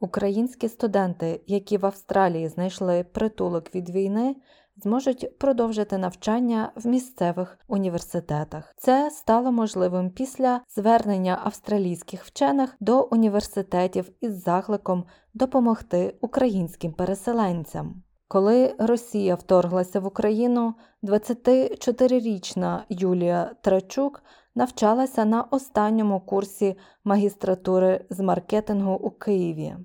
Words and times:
Українські 0.00 0.68
студенти, 0.68 1.40
які 1.46 1.76
в 1.78 1.86
Австралії 1.86 2.48
знайшли 2.48 3.04
притулок 3.04 3.74
від 3.74 3.90
війни, 3.90 4.36
зможуть 4.76 5.38
продовжити 5.38 5.98
навчання 5.98 6.72
в 6.76 6.86
місцевих 6.86 7.58
університетах. 7.68 8.74
Це 8.76 9.10
стало 9.10 9.52
можливим 9.52 10.10
після 10.10 10.60
звернення 10.68 11.40
австралійських 11.44 12.24
вчених 12.24 12.76
до 12.80 13.02
університетів 13.02 14.10
із 14.20 14.42
закликом 14.42 15.04
допомогти 15.34 16.16
українським 16.20 16.92
переселенцям. 16.92 18.02
Коли 18.28 18.74
Росія 18.78 19.34
вторглася 19.34 20.00
в 20.00 20.06
Україну, 20.06 20.74
24-річна 21.02 22.80
Юлія 22.88 23.50
Трачук 23.62 24.22
навчалася 24.56 25.24
на 25.24 25.42
останньому 25.42 26.20
курсі 26.20 26.76
магістратури 27.04 28.04
з 28.10 28.20
маркетингу 28.20 28.94
у 28.94 29.10
Києві. 29.10 29.76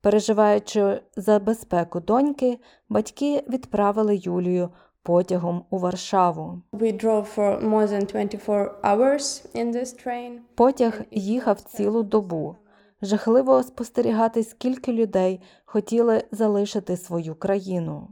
Переживаючи 0.00 1.00
за 1.16 1.38
безпеку 1.38 2.00
доньки, 2.00 2.58
батьки 2.88 3.44
відправили 3.48 4.16
Юлію 4.16 4.70
потягом 5.02 5.64
у 5.70 5.78
Варшаву. 5.78 6.62
We 6.72 7.04
drove 7.04 7.36
for 7.36 7.68
more 7.68 7.86
than 7.86 8.12
24 8.12 8.70
hours 8.82 9.46
in 9.54 9.72
this 9.72 10.06
train. 10.06 10.38
Потяг 10.54 11.02
їхав 11.10 11.60
цілу 11.60 12.02
добу. 12.02 12.56
Жахливо 13.02 13.62
спостерігати, 13.62 14.44
скільки 14.44 14.92
людей 14.92 15.40
хотіли 15.64 16.24
залишити 16.32 16.96
свою 16.96 17.34
країну. 17.34 18.08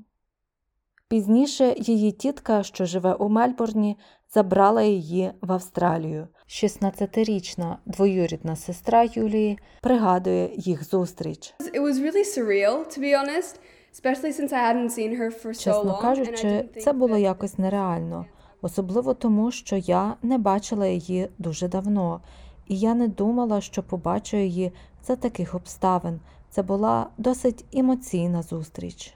Пізніше 1.09 1.75
її 1.79 2.13
тітка, 2.13 2.63
що 2.63 2.85
живе 2.85 3.15
у 3.15 3.29
Мельбурні, 3.29 3.99
забрала 4.35 4.83
її 4.83 5.33
в 5.41 5.53
Австралію. 5.53 6.29
16-річна 6.49 7.77
двоюрідна 7.87 8.57
сестра 8.57 9.07
Юлії 9.13 9.59
пригадує 9.83 10.51
їх 10.57 10.85
зустріч. 10.85 11.55
It 11.61 11.83
was 11.83 11.93
really 11.93 12.25
surreal, 12.39 12.75
to 12.75 12.99
be 12.99 13.15
honest, 13.15 13.61
especially 13.95 14.33
since 14.41 14.53
I 14.53 14.73
hadn't 14.73 14.91
seen 14.91 15.21
her 15.21 15.45
for 15.45 15.49
so 15.49 15.65
Чесно 15.65 15.83
long. 15.83 16.01
кажучи, 16.01 16.69
це 16.81 16.93
було 16.93 17.17
якось 17.17 17.59
нереально, 17.59 18.27
особливо 18.63 19.15
тому, 19.15 19.51
що 19.51 19.77
я 19.77 20.17
не 20.23 20.39
бачила 20.39 20.87
її 20.87 21.29
дуже 21.39 21.69
давно, 21.69 22.21
і 22.69 22.79
я 22.79 22.95
не 22.95 23.09
думала, 23.09 23.61
що 23.61 23.83
побачу 23.83 24.37
її 24.37 24.73
за 25.07 25.17
таких 25.17 25.55
обставин. 25.55 26.21
Це 26.51 26.63
була 26.63 27.07
досить 27.19 27.65
емоційна 27.73 28.43
зустріч. 28.43 29.15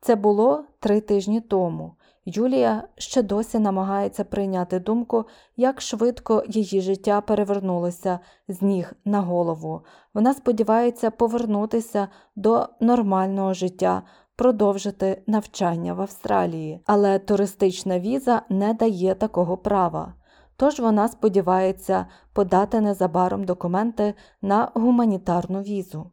Це 0.00 0.16
було 0.16 0.64
три 0.80 1.00
тижні 1.00 1.40
тому. 1.40 1.94
Юлія 2.24 2.82
ще 2.96 3.22
досі 3.22 3.58
намагається 3.58 4.24
прийняти 4.24 4.78
думку, 4.78 5.24
як 5.56 5.80
швидко 5.80 6.44
її 6.48 6.80
життя 6.80 7.20
перевернулося 7.20 8.18
з 8.48 8.62
ніг 8.62 8.92
на 9.04 9.20
голову. 9.20 9.80
Вона 10.14 10.34
сподівається 10.34 11.10
повернутися 11.10 12.08
до 12.36 12.68
нормального 12.80 13.54
життя, 13.54 14.02
продовжити 14.36 15.22
навчання 15.26 15.94
в 15.94 16.00
Австралії, 16.00 16.80
але 16.86 17.18
туристична 17.18 17.98
віза 18.00 18.42
не 18.48 18.74
дає 18.74 19.14
такого 19.14 19.56
права. 19.56 20.14
Тож 20.56 20.80
вона 20.80 21.08
сподівається 21.08 22.06
подати 22.32 22.80
незабаром 22.80 23.44
документи 23.44 24.14
на 24.42 24.70
гуманітарну 24.74 25.62
візу. 25.62 26.10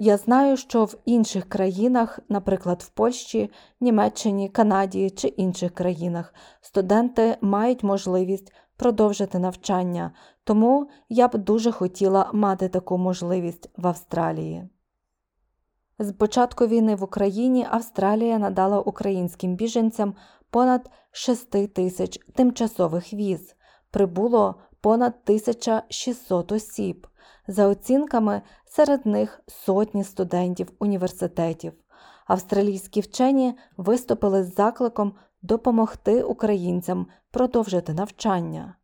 Я 0.00 0.16
знаю, 0.16 0.56
що 0.56 0.84
в 0.84 0.96
інших 1.04 1.48
країнах, 1.48 2.18
наприклад, 2.28 2.82
в 2.82 2.88
Польщі, 2.88 3.50
Німеччині, 3.80 4.48
Канаді 4.48 5.10
чи 5.10 5.28
інших 5.28 5.74
країнах, 5.74 6.34
студенти 6.60 7.36
мають 7.40 7.82
можливість 7.82 8.52
продовжити 8.76 9.38
навчання, 9.38 10.12
тому 10.44 10.88
я 11.08 11.28
б 11.28 11.38
дуже 11.38 11.72
хотіла 11.72 12.30
мати 12.32 12.68
таку 12.68 12.98
можливість 12.98 13.70
в 13.76 13.86
Австралії. 13.86 14.68
З 15.98 16.12
початку 16.12 16.66
війни 16.66 16.94
в 16.94 17.02
Україні 17.02 17.66
Австралія 17.70 18.38
надала 18.38 18.80
українським 18.80 19.56
біженцям 19.56 20.14
понад 20.50 20.90
6 21.12 21.74
тисяч 21.74 22.18
тимчасових 22.34 23.12
віз. 23.12 23.56
Прибуло 23.90 24.54
понад 24.82 25.14
1600 25.24 26.52
осіб. 26.52 27.06
За 27.46 27.66
оцінками, 27.66 28.42
серед 28.64 29.06
них 29.06 29.40
сотні 29.46 30.04
студентів 30.04 30.72
університетів. 30.78 31.72
Австралійські 32.26 33.00
вчені 33.00 33.54
виступили 33.76 34.44
з 34.44 34.54
закликом 34.54 35.12
допомогти 35.42 36.22
українцям 36.22 37.06
продовжити 37.30 37.94
навчання. 37.94 38.74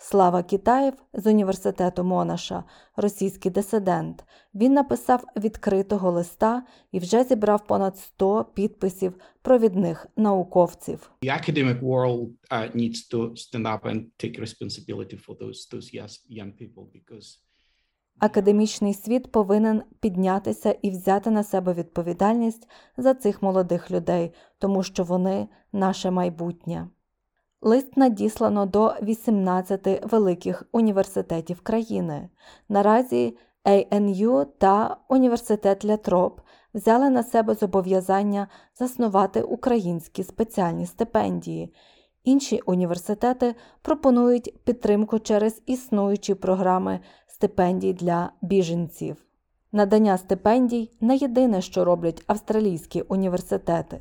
Слава 0.00 0.42
Китаєв 0.42 0.94
з 1.12 1.26
університету 1.26 2.04
Монаша, 2.04 2.64
російський 2.96 3.50
дисидент. 3.50 4.24
Він 4.54 4.72
написав 4.72 5.24
відкритого 5.36 6.10
листа 6.10 6.62
і 6.92 6.98
вже 6.98 7.24
зібрав 7.24 7.66
понад 7.66 7.98
100 7.98 8.44
підписів 8.54 9.14
провідних 9.42 10.06
науковців. 10.16 11.10
the 11.22 11.30
academic 11.30 11.80
world 11.80 12.28
uh, 12.50 12.76
needs 12.76 13.08
to 13.12 13.32
stand 13.34 13.66
up 13.66 13.82
and 13.82 14.04
take 14.22 14.40
responsibility 14.40 15.16
for 15.26 15.36
those 15.38 15.68
those 15.72 15.88
young 16.30 16.52
people 16.52 16.84
because 16.94 17.38
Академічний 18.18 18.94
світ 18.94 19.32
повинен 19.32 19.82
піднятися 20.00 20.76
і 20.82 20.90
взяти 20.90 21.30
на 21.30 21.44
себе 21.44 21.72
відповідальність 21.74 22.68
за 22.96 23.14
цих 23.14 23.42
молодих 23.42 23.90
людей, 23.90 24.32
тому 24.58 24.82
що 24.82 25.04
вони 25.04 25.48
наше 25.72 26.10
майбутнє. 26.10 26.88
Лист 27.60 27.96
надіслано 27.96 28.66
до 28.66 28.94
18 29.02 30.12
великих 30.12 30.64
університетів 30.72 31.60
країни. 31.60 32.28
Наразі 32.68 33.36
ANU 33.64 34.46
та 34.58 34.96
Університет 35.08 35.84
Лятроп 35.84 36.40
взяли 36.74 37.10
на 37.10 37.22
себе 37.22 37.54
зобов'язання 37.54 38.48
заснувати 38.78 39.42
українські 39.42 40.22
спеціальні 40.24 40.86
стипендії. 40.86 41.74
Інші 42.24 42.60
університети 42.66 43.54
пропонують 43.82 44.64
підтримку 44.64 45.18
через 45.18 45.62
існуючі 45.66 46.34
програми 46.34 47.00
стипендій 47.26 47.92
для 47.92 48.32
біженців. 48.42 49.16
Надання 49.72 50.18
стипендій 50.18 50.90
не 51.00 51.16
єдине, 51.16 51.60
що 51.60 51.84
роблять 51.84 52.24
австралійські 52.26 53.02
університети. 53.02 54.00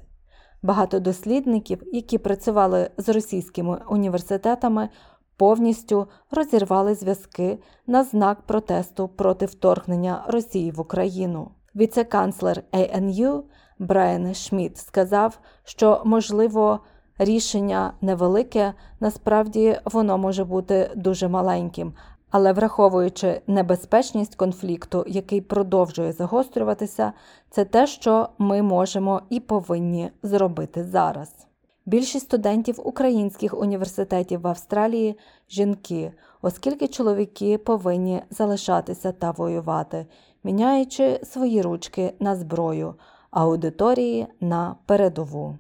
Багато 0.62 1.00
дослідників, 1.00 1.84
які 1.94 2.18
працювали 2.18 2.90
з 2.98 3.10
російськими 3.10 3.82
університетами, 3.90 4.90
повністю 5.38 6.08
розірвали 6.32 6.96
зв'язки 6.96 7.60
на 7.88 8.04
знак 8.04 8.42
протесту 8.42 9.08
проти 9.08 9.46
вторгнення 9.46 10.24
Росії 10.28 10.72
в 10.72 10.80
Україну. 10.80 11.52
Віце-канцлер 11.76 12.64
ANU 12.74 13.44
Брайан 13.80 14.34
Шмідт 14.34 14.78
сказав, 14.78 15.40
що 15.64 16.02
можливо 16.06 16.80
рішення 17.18 17.94
невелике, 18.02 18.74
насправді 19.00 19.80
воно 19.86 20.18
може 20.18 20.44
бути 20.44 20.92
дуже 20.96 21.28
маленьким, 21.28 21.94
але 22.32 22.54
враховуючи 22.54 23.42
небезпечність 23.48 24.36
конфлікту, 24.36 25.04
який 25.08 25.42
продовжує 25.42 26.12
загострюватися, 26.12 27.14
це 27.50 27.66
те, 27.66 27.88
що 27.88 28.30
ми 28.38 28.62
можемо 28.62 29.22
і 29.30 29.40
повинні 29.40 30.12
зробити 30.24 30.84
зараз. 30.84 31.48
Більшість 31.86 32.26
студентів 32.26 32.80
українських 32.84 33.62
університетів 33.62 34.42
в 34.42 34.48
Австралії 34.48 35.18
жінки, 35.50 36.14
оскільки 36.42 36.88
чоловіки 36.88 37.58
повинні 37.58 38.22
залишатися 38.30 39.12
та 39.12 39.32
воювати, 39.32 40.06
міняючи 40.44 41.20
свої 41.24 41.62
ручки 41.62 42.14
на 42.20 42.36
зброю, 42.36 42.96
аудиторії 43.32 44.28
на 44.40 44.76
передову. 44.86 45.58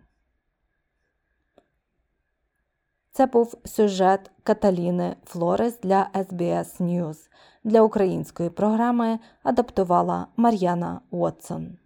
Це 3.18 3.26
був 3.26 3.58
сюжет 3.66 4.32
Каталіни 4.44 5.16
Флорес 5.26 5.80
для 5.84 6.10
SBS 6.14 6.82
News. 6.82 7.18
Для 7.64 7.82
української 7.82 8.50
програми 8.50 9.20
адаптувала 9.44 10.28
Мар'яна 10.38 11.02
Уотсон. 11.12 11.78